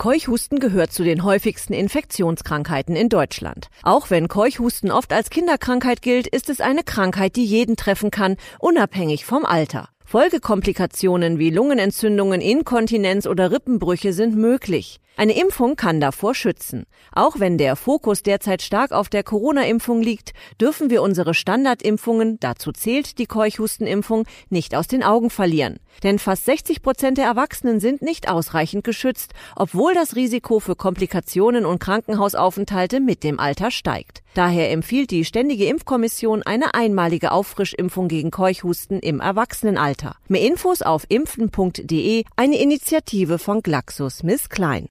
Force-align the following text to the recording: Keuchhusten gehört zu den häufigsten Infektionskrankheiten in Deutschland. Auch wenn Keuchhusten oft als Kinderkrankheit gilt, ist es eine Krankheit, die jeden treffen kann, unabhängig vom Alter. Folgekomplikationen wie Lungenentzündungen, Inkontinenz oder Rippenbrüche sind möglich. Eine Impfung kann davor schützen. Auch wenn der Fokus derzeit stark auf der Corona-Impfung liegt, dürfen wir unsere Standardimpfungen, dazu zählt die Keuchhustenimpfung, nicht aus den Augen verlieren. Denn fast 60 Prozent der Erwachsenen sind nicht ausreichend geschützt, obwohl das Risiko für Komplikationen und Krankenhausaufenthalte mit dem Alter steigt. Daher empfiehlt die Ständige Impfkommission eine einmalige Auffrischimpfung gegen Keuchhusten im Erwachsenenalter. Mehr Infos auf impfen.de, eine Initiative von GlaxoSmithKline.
Keuchhusten 0.00 0.60
gehört 0.60 0.94
zu 0.94 1.04
den 1.04 1.24
häufigsten 1.24 1.74
Infektionskrankheiten 1.74 2.96
in 2.96 3.10
Deutschland. 3.10 3.68
Auch 3.82 4.08
wenn 4.08 4.28
Keuchhusten 4.28 4.90
oft 4.90 5.12
als 5.12 5.28
Kinderkrankheit 5.28 6.00
gilt, 6.00 6.26
ist 6.26 6.48
es 6.48 6.62
eine 6.62 6.84
Krankheit, 6.84 7.36
die 7.36 7.44
jeden 7.44 7.76
treffen 7.76 8.10
kann, 8.10 8.38
unabhängig 8.60 9.26
vom 9.26 9.44
Alter. 9.44 9.90
Folgekomplikationen 10.06 11.38
wie 11.38 11.50
Lungenentzündungen, 11.50 12.40
Inkontinenz 12.40 13.26
oder 13.26 13.52
Rippenbrüche 13.52 14.14
sind 14.14 14.36
möglich. 14.36 15.00
Eine 15.18 15.38
Impfung 15.38 15.76
kann 15.76 16.00
davor 16.00 16.34
schützen. 16.34 16.86
Auch 17.12 17.38
wenn 17.38 17.58
der 17.58 17.76
Fokus 17.76 18.22
derzeit 18.22 18.62
stark 18.62 18.92
auf 18.92 19.10
der 19.10 19.22
Corona-Impfung 19.22 20.00
liegt, 20.00 20.32
dürfen 20.58 20.88
wir 20.88 21.02
unsere 21.02 21.34
Standardimpfungen, 21.34 22.40
dazu 22.40 22.72
zählt 22.72 23.18
die 23.18 23.26
Keuchhustenimpfung, 23.26 24.24
nicht 24.48 24.74
aus 24.74 24.88
den 24.88 25.02
Augen 25.02 25.28
verlieren. 25.28 25.78
Denn 26.02 26.18
fast 26.18 26.44
60 26.46 26.82
Prozent 26.82 27.18
der 27.18 27.26
Erwachsenen 27.26 27.80
sind 27.80 28.02
nicht 28.02 28.28
ausreichend 28.28 28.84
geschützt, 28.84 29.32
obwohl 29.56 29.94
das 29.94 30.16
Risiko 30.16 30.60
für 30.60 30.76
Komplikationen 30.76 31.66
und 31.66 31.78
Krankenhausaufenthalte 31.78 33.00
mit 33.00 33.24
dem 33.24 33.38
Alter 33.38 33.70
steigt. 33.70 34.22
Daher 34.34 34.70
empfiehlt 34.70 35.10
die 35.10 35.24
Ständige 35.24 35.66
Impfkommission 35.66 36.42
eine 36.44 36.74
einmalige 36.74 37.32
Auffrischimpfung 37.32 38.06
gegen 38.08 38.30
Keuchhusten 38.30 39.00
im 39.00 39.20
Erwachsenenalter. 39.20 40.16
Mehr 40.28 40.42
Infos 40.42 40.82
auf 40.82 41.04
impfen.de, 41.08 42.24
eine 42.36 42.58
Initiative 42.60 43.38
von 43.38 43.62
GlaxoSmithKline. 43.62 44.86